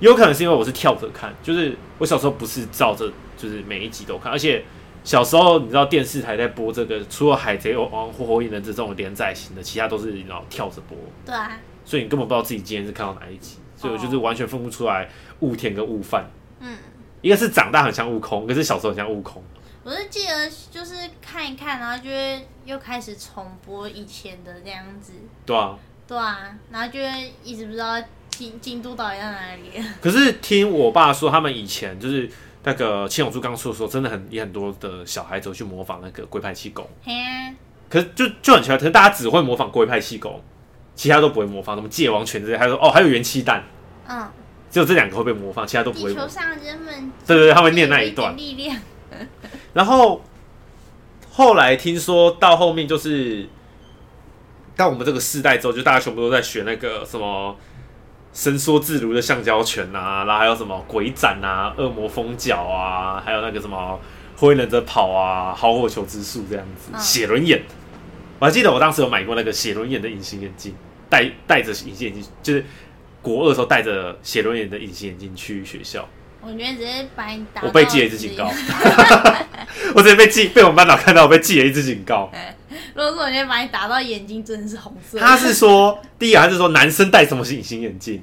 [0.00, 4.64] 有可能是因为我是跳着看，就是我小时候不是照着，就是每一集都看，而且
[5.02, 15.08] 小时候你知道电视台在播这个，除了海贼王或火影忍者这种连载型的，其他都是你知道跳着播，对啊，所以你根本不知道自己今天是看到哪一集，所以我就是完全分不出来
[15.40, 16.76] 悟天跟悟饭，嗯，
[17.22, 19.42] 一个是长大很像悟空，一个是小时候很像悟空。
[19.82, 25.12] 我是记得就是看一看，然后就会又开始重播以前的这样子，
[25.46, 27.96] 对啊，对啊，然后就会一直不知道。
[28.30, 29.84] 进进度到底在哪里？
[30.00, 32.30] 可是听我爸说，他们以前就是
[32.62, 36.86] 那个七龙珠刚出的时候，真的很也很多的小孩子去模仿那个龟派气功。
[37.88, 40.42] 可是就就很奇怪，可是大家只会模仿龟派气功，
[40.94, 42.58] 其他都不会模仿，什么界王拳之类。
[42.58, 43.64] 还说哦，还有元气弹，
[44.06, 44.28] 嗯，
[44.70, 46.12] 只有这两个会被模仿，其他都不会。
[46.12, 48.76] 地球上人们对对对，他会念那一段力量。
[49.72, 50.22] 然后
[51.30, 53.48] 后来听说到后面就是
[54.76, 57.56] 到我们这个世代之后，就大家全部都在学那个什么。
[58.32, 63.98] 伸缩自如的橡胶拳啊，然后还有什么鬼斩啊、恶魔风脚啊，还有那个什么
[64.36, 66.92] 火影忍者跑啊、好火球之术这样子。
[66.98, 67.62] 写轮眼，
[68.38, 70.74] 我还记得我当时有买过那个写轮眼的隐形眼镜，
[71.08, 72.64] 戴戴着隐形眼镜，就是
[73.20, 76.08] 国二的时候戴着写轮眼的隐形眼镜去学校。
[76.40, 78.50] 我觉得直接把你打，我被记了一次警告。
[79.94, 82.30] 我直接被记，被我们班长看到，我被记了一次警告。
[82.94, 85.18] 如果说我今天把你打到眼睛真的是红色。
[85.18, 88.22] 他是说，第一个还是说男生戴什么隐形眼镜？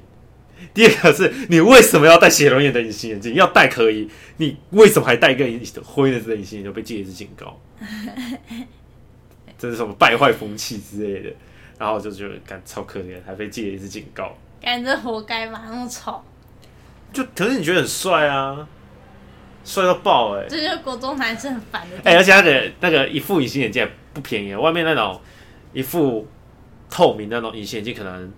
[0.74, 3.34] 第二个是你为什么要戴写轮眼的隐形眼镜？
[3.34, 5.46] 要戴可以，你为什么还戴一个
[5.84, 6.74] 灰的隐形眼镜？
[6.74, 7.60] 被记了一次警告。
[9.58, 11.36] 这是什么败坏风气之类的？
[11.80, 14.36] 然后我就觉得，干超可怜，还被记了一次警告。
[14.62, 16.22] 感觉活该吧，那么丑。
[17.14, 18.68] 就可是你觉得很帅啊，
[19.68, 20.48] 帅到爆哎、欸！
[20.48, 21.98] 这就是国中男生很烦的。
[21.98, 25.20] 哎、欸，而且那个那个一副隐形眼镜不便宜，外面那种
[25.74, 26.26] 一副
[26.90, 28.32] 透明的那种隐形眼镜可能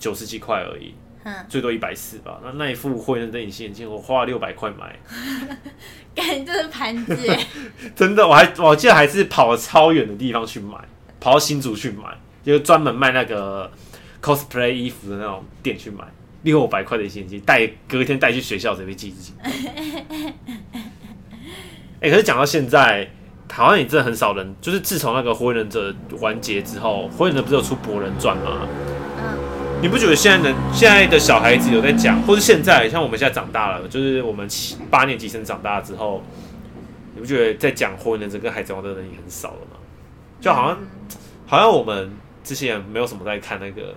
[0.00, 2.40] 九十几块而已，嗯，最多一百四吧。
[2.42, 4.98] 那那一副灰人的隐形眼镜我花了六百块买，
[6.12, 7.46] 感觉就是盘子哎！
[7.94, 10.76] 真的，我还我记得还是跑了超远的地方去买，
[11.20, 13.70] 跑到新竹去买，就专门卖那个
[14.20, 16.04] cosplay 衣服的那种店去买。
[16.44, 19.32] 六百块的隐形眼镜，带隔天带去学校，准备寄自己。
[22.00, 23.10] 哎，可是讲到现在，
[23.50, 28.68] 好像也真的很少人，就是自从那个《火影忍者》完结之后，《火影忍者》不是有出《博人传》吗？
[29.18, 29.80] 嗯。
[29.82, 36.22] 你不觉得现在的现在的小孩子有在讲，或是现在像我们现在长大了，就是我们七八年级生长大之后，
[37.14, 39.76] 你不觉得在讲《火影忍者》跟《海贼王》的人也很少了吗？
[40.40, 40.78] 就好像，
[41.46, 42.10] 好像我们
[42.42, 43.94] 之前没有什么在看那个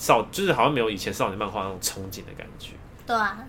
[0.00, 2.72] 少，就是好像没有以前少年漫画那种憧憬的感觉。
[3.06, 3.44] 对啊，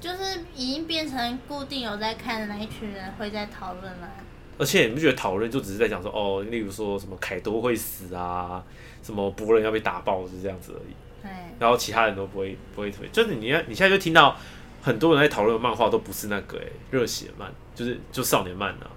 [0.00, 4.10] 就是已经变成固定有在看的那一群人会在讨论了。
[4.58, 8.60] 而且你不觉得讨论就只是在讲说哦，例如说什么凯多会死啊，
[9.00, 10.94] 什么博人要被打爆是这样子而已。
[11.22, 11.30] 对。
[11.60, 14.36] 然后其他人都不会不会推，就是你你现在就听到
[14.82, 18.90] 很多人在讨论的漫画都不是那个哎热血漫，就是就少年漫啊。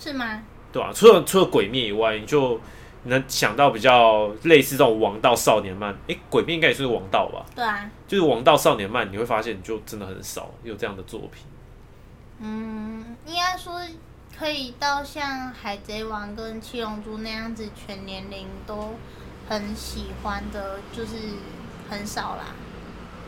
[0.00, 0.42] 是吗？
[0.72, 2.60] 对啊，除了除了鬼灭以外，你就
[3.04, 5.94] 能想到比较类似这种王道少年漫。
[6.08, 7.44] 哎，鬼灭应该也是王道吧？
[7.54, 7.90] 对啊。
[8.06, 11.44] 就是王道少年漫，你会发现就真的很少有这样的作品。
[12.40, 13.80] 嗯，应该说。
[14.34, 18.96] 可以到像《海贼王》跟《七龙珠》那样子，全年龄都
[19.46, 21.16] 很喜欢的，就是
[21.88, 22.46] 很少啦。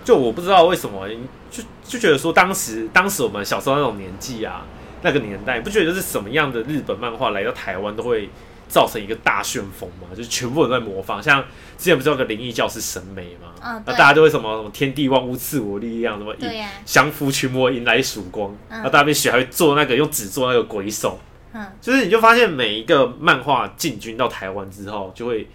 [0.02, 1.06] 就我不知道为什么，
[1.50, 4.64] 就就觉得说，当时当时我们小时候那种年纪啊，
[5.02, 8.30] 那个年代，不觉得就是什么样的日本漫画来到台湾都会
[8.74, 10.08] 造成一个大旋风嘛？
[10.16, 11.40] 就是全部人都在模仿，像
[11.78, 13.82] 之前不是有个灵异教师审美嘛？
[13.86, 21.20] 那大家都会什么什么天地万物赐我力量，什么以降服群魔迎来曙光，然后大家被学还会做那个用纸做那个鬼手，
[21.52, 25.48] 嗯，就是你就发现每一个漫画进军到台湾之后，就会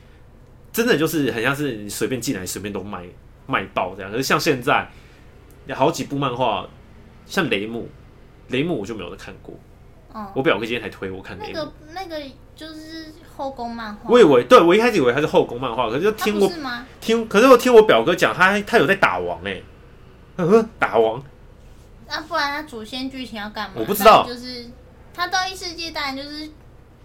[0.71, 3.03] 真的就是很像是你随便进来随便都卖
[3.47, 4.09] 卖爆这样。
[4.09, 4.89] 可是像现在
[5.67, 6.65] 有好几部漫画，
[7.25, 7.89] 像雷姆，
[8.47, 9.53] 雷姆我就没有看过。
[10.13, 12.19] 哦，我表哥今天才推我看那个那个
[12.55, 14.09] 就是后宫漫画。
[14.09, 16.51] 我以为，对我一开始以为他是后宫漫画，可是就听我
[16.99, 19.61] 听，可是我听我表哥讲，他他有在打王哎，
[20.79, 21.23] 打王。
[22.07, 23.75] 那不然他主线剧情要干嘛？
[23.75, 24.65] 我不知道，就是
[25.13, 26.49] 他到异世界当然就是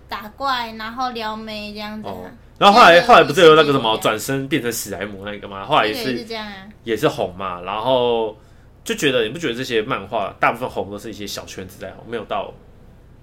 [0.08, 2.08] 打怪，然后撩妹这样子。
[2.56, 5.66] 然后后来后来不是有那个什么转身变成史莱姆那个吗？
[5.66, 7.60] 后来也是这样啊，也是红嘛。
[7.60, 8.34] 然后
[8.82, 12.50] 就觉得你不觉得这些漫画大部分红都是一些小圈子在红，没有到。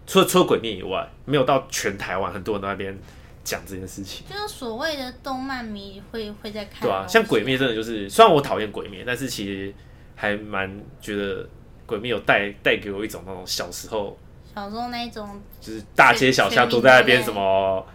[0.08, 2.98] 除了除了鬼灭以外，没有到全台湾很多人都在那边
[3.44, 4.26] 讲这件事情。
[4.28, 6.82] 就是所谓的动漫迷会会在看。
[6.82, 9.74] 对啊，像鬼灭真的就是，虽然我讨厌鬼灭，但是其实
[10.16, 11.48] 还蛮觉得
[11.86, 14.18] 鬼灭有带带给我一种那种小时候
[14.54, 17.86] 小时候那一种，就是大街小巷都在那边什么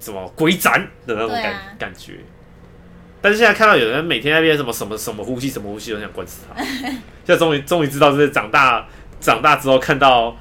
[0.00, 2.18] 什么鬼斩的那种感、啊、感觉。
[3.22, 8.86] 但是现在看到有人每天在那边什么什么什么呼吸什么呼吸都想灌死他， 现在终于终于知道，就是长大
[9.20, 10.36] 长大之后看到。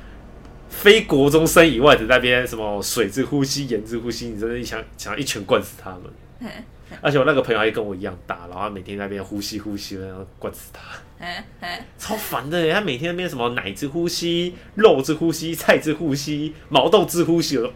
[0.73, 6.51] 非国中生以外的那边什么水之呼吸、盐之呼吸，你真的想想一拳灌死他们。
[7.01, 10.81] 而且我那个朋友还跟我一样大，然后他每天在那边呼吸呼吸，然后灌死他，
[11.97, 12.71] 超烦的。
[12.73, 17.73] 他每天那边什么奶之呼吸、肉之呼吸、菜之呼吸、毛豆之呼吸，我都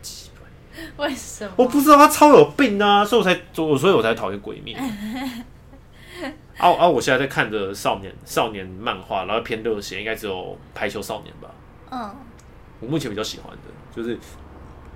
[0.00, 1.06] 奇怪。
[1.06, 1.52] 为什么？
[1.56, 4.76] 我不知道他超有病啊，所以我才所以我才讨厌鬼灭。
[6.56, 6.88] 啊啊！
[6.88, 11.50] 我现在在看的少年少年漫画，然后偏热血，应该只有排球少年吧。
[11.94, 12.14] 嗯，
[12.80, 13.62] 我目前比较喜欢的
[13.94, 14.18] 就是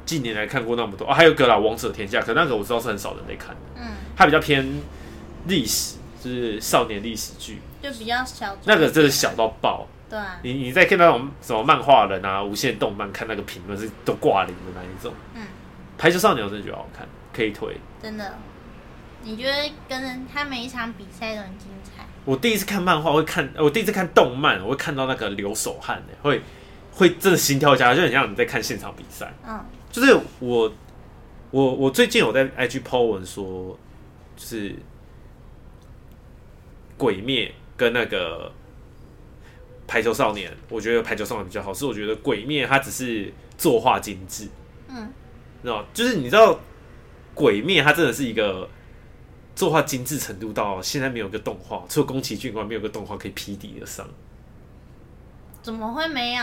[0.04, 3.61] 近年来看过那么多啊，还有个啦《王者天下》，可那个我知道是很少人在看的。
[3.76, 4.66] 嗯，它比较偏
[5.46, 8.56] 历史，就是少年历史剧，就比较小。
[8.64, 9.87] 那个真的小到爆。
[10.11, 15.12] 对啊，你你在看那种什么漫画人啊、无限动漫看那个评论是都挂零的那一种。
[15.34, 15.42] 嗯，
[15.98, 17.76] 排球少年我真的觉得好看，可以推。
[18.02, 18.34] 真的，
[19.22, 22.06] 你觉得跟他每一场比赛都很精彩？
[22.24, 26.40] 我第一次看漫画会看，我第一次看动漫我会看到那个流手汗的会。
[26.92, 29.33] 会真的心跳加，就很像你在看现场比赛。
[29.46, 30.72] 嗯，就是我，
[31.51, 33.79] 我，我最近有在 IG po 文说，
[34.37, 34.74] 就是
[36.96, 38.53] 鬼灭跟那个
[39.87, 41.72] 排球少年，我觉得排球少年比较好。
[41.72, 44.48] 是我觉得鬼灭它只是作画精致，
[44.88, 45.09] 嗯，
[45.62, 46.59] 知道就是你知道
[47.35, 48.68] 鬼灭它真的是一个
[49.55, 54.07] 作画精致程度到现在没有个动画，除了宫崎骏以外，没有个动画可以匹敌而上。
[55.68, 56.42] 怎么会没有？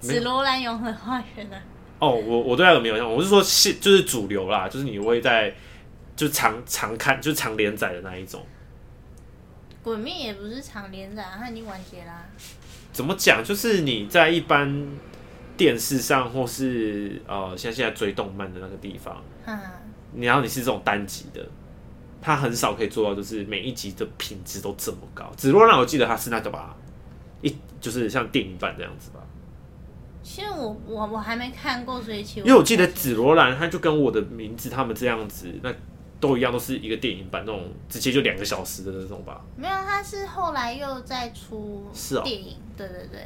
[0.00, 1.56] 紫罗兰永恒花园呢？
[2.00, 5.54] 哦，我我对那个没有印象，我是说现就是主流啦，就是你会在
[6.16, 8.44] 就常常看，就是常连载的那一种。
[9.84, 12.26] 鬼灭也不是常连载，它已经完结啦。
[12.92, 13.44] 怎么讲？
[13.44, 14.88] 就是你在一般
[15.56, 19.56] 电视上，或是呃，像现在追动漫的那个地方，嗯，
[20.16, 21.48] 然后你是这种单集的，
[22.20, 25.32] 它很少可以做到，就是每一集的品质都这么高。
[25.36, 26.74] 紫罗兰，我记得它是那个吧。
[27.40, 29.20] 一就是像电影版这样子吧。
[30.22, 35.72] 其实我我我还没看过，所以其实因为我记得紫罗兰，它就跟我的名字他们这样子，那
[36.20, 39.40] 都一样，都是一个电影版那种，直接就两个小时的那种吧。
[39.56, 43.20] 没有，它是后来又再出是电影，哦、对对对。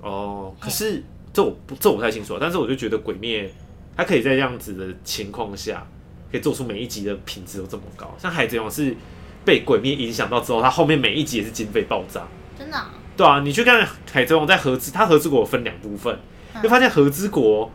[0.00, 3.50] 哦，可是这我不这我不太清楚，但是我就觉得鬼灭
[3.96, 5.84] 它可以在这样子的情况下，
[6.30, 8.14] 可以做出每一集的品质都这么高。
[8.16, 8.94] 像海贼王是
[9.44, 12.84] 被鬼灭影响到之后，它后面每一集也是经费爆炸，真的、哦。
[13.18, 16.14] 对啊，你去看《海贼王》在合资，它合资国分两部分，
[16.54, 17.68] 会、嗯、发现合资国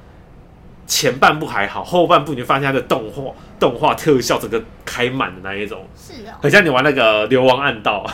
[0.88, 8.10] 前半部还好，后半部你就发现它的动画动画特效整个开满的那一种，是哦，很像你玩那个流亡暗道，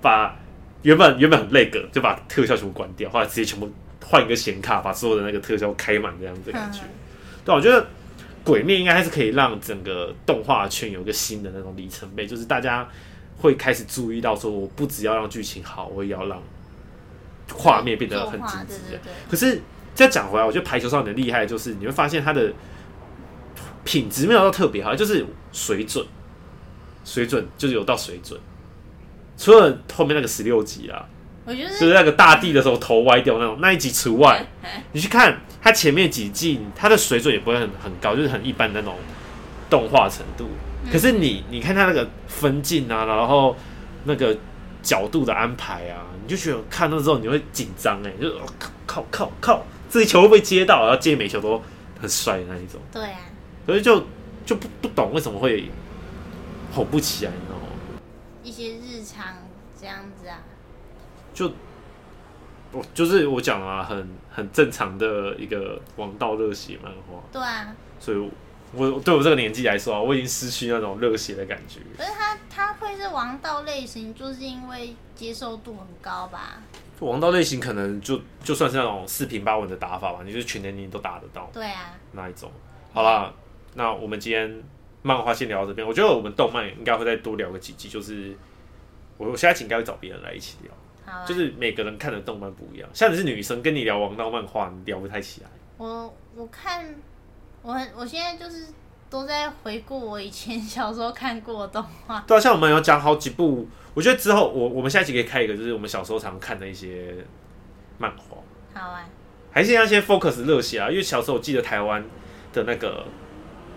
[0.00, 0.34] 把
[0.80, 3.70] 原本原本很累个，就把特效全部关掉，后来直接全部
[4.02, 6.80] 换一个显卡，把所有的那个特效开满这样子的感觉。
[6.80, 6.88] 嗯、
[7.44, 7.86] 对，我觉得
[8.42, 12.88] 鬼灭应该还是可以让整个动画圈有一个新的那种里程碑，就是大家
[13.36, 16.42] 会开始注意到说，我不只要让剧情好，我也要让
[17.54, 19.00] 画面变得很精致。
[19.30, 19.60] 可是。
[19.92, 22.50] 再讲回来，我觉得排球少年厉害就是你会发现他的
[23.84, 26.06] 品质没有到特别好，就是水准，
[27.04, 28.40] 水准就是有到水准。
[29.36, 31.04] 除了后面那个十六集啊，
[31.44, 34.46] 我觉得就是那个大地的时候头歪掉那种那一集除外，
[34.92, 38.96] 你去看他前面几季，他的水准也不会很很高，就是很一般的那种
[39.68, 40.48] 动画程度。
[40.90, 43.54] 可是你你看他那个分镜啊，然后
[44.04, 44.34] 那个
[44.82, 49.62] 角度的安排啊，你就觉得看到之后你会紧张哎，就靠靠靠靠。
[49.88, 50.84] 这一球会不会接到？
[50.86, 51.60] 然后接每球都
[52.00, 52.80] 很帅的那一种。
[52.92, 53.18] 对啊，
[53.66, 54.04] 所以就
[54.46, 55.68] 就不不懂为什么会
[56.72, 57.66] 红不起来，你知道吗？
[58.42, 59.36] 一些日常
[59.80, 60.38] 这样子啊，
[61.34, 61.50] 就
[62.72, 67.20] 我就是我讲啊，很很正常的一个王道热血漫画。
[67.32, 68.30] 对啊，所以
[68.72, 71.80] 我，我对我这个年纪来说啊，我已经失去那种热血的感觉。
[71.96, 76.62] 可是他他会是王道类型，就是因为接受度很高吧？
[77.00, 81.50] 王道类型可能就就算是那种四平八稳的打法吧，你就是全年龄都打得到。
[81.52, 82.50] 对啊，那一种。
[82.92, 83.32] 好啦，
[83.74, 84.62] 那我们今天
[85.02, 85.86] 漫画先聊到这边。
[85.86, 88.36] 我觉得我们动漫应该会再多聊个几集，就是
[89.16, 90.72] 我我下一期应该会找别人来一起聊。
[91.26, 95.48] 就是每个人看的动漫不一样，像你是女生，跟你聊王道漫画，你聊不太起来。
[95.76, 96.94] 我我看
[97.62, 98.66] 我我现在就是
[99.08, 102.24] 都在回顾我以前 小时候看过的动画。
[102.26, 103.68] 对啊，像我们有讲好几部。
[103.92, 107.14] 我觉得之后我我们下一期可以开一个，就是我们小时候常看的一些
[107.98, 108.38] 漫画。
[108.72, 109.04] 好啊，
[109.50, 112.02] 还是那些 focus 热血啊，因为小时候我记得台湾
[112.52, 113.04] 的那个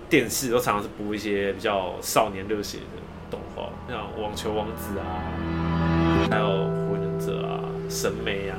[0.08, 6.46] 电视都常常是播一些比较少年热血的动画，像《网球王子》啊，还有
[6.88, 7.60] 《火影忍者》啊，
[7.92, 8.58] 《神美》啊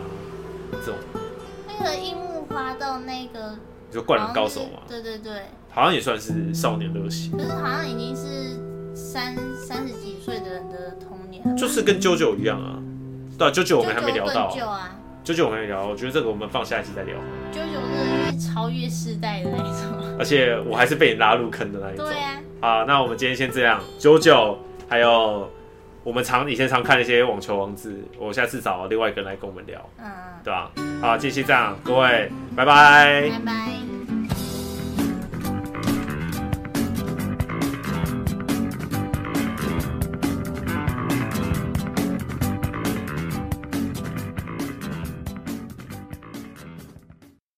[0.73, 0.97] 这种。
[1.69, 3.57] 那个樱木花道那个，
[3.95, 4.81] 就《灌篮高手》嘛。
[4.89, 5.33] 对对对。
[5.71, 7.31] 好像也算是少年热血。
[7.33, 8.61] 可是好像已经是
[8.95, 11.57] 三三十几岁的人的童年。
[11.57, 12.79] 就是跟 JoJo 一样啊，
[13.39, 14.47] 对啊，JoJo 我们还没聊到。
[14.69, 17.17] 啊，JoJo 我们还没聊，我觉得这个我们放下一期再聊。
[17.53, 22.07] JoJo 是超越世代的那一种，而且我还是被你拉入坑的那一种。
[22.07, 22.41] 对啊。
[22.61, 24.57] 好，那我们今天先这样，JoJo
[24.89, 25.51] 还有
[26.05, 30.05] 我们常以前常看一些网球王子，我下次找另外一个人来跟我们聊，嗯，
[30.45, 30.71] 对吧？
[31.01, 33.23] 好，继续这样，各位，拜拜。
[33.31, 34.04] 拜拜。